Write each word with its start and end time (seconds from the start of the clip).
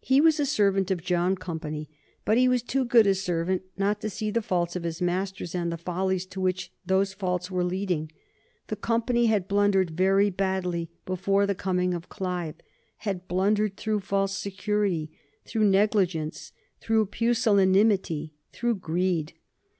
He 0.00 0.20
was 0.20 0.40
a 0.40 0.44
servant 0.44 0.90
of 0.90 1.04
John 1.04 1.36
Company, 1.36 1.88
but 2.24 2.36
he 2.36 2.48
was 2.48 2.64
too 2.64 2.84
good 2.84 3.06
a 3.06 3.14
servant 3.14 3.62
not 3.76 4.00
to 4.00 4.10
see 4.10 4.28
the 4.28 4.42
faults 4.42 4.74
of 4.74 4.82
his 4.82 5.00
masters 5.00 5.54
and 5.54 5.70
the 5.70 5.78
follies 5.78 6.26
to 6.34 6.40
which 6.40 6.72
those 6.84 7.12
faults 7.12 7.48
were 7.48 7.62
leading. 7.62 8.10
The 8.66 8.74
Company 8.74 9.26
had 9.26 9.46
blundered 9.46 9.90
very 9.90 10.30
badly 10.30 10.90
before 11.06 11.46
the 11.46 11.54
coming 11.54 11.94
of 11.94 12.08
Clive; 12.08 12.56
had 12.96 13.28
blundered 13.28 13.76
through 13.76 14.00
false 14.00 14.36
security, 14.36 15.12
through 15.44 15.66
negligence, 15.66 16.50
through 16.80 17.06
pusillanimity, 17.06 18.32
through 18.52 18.74
greed. 18.80 19.32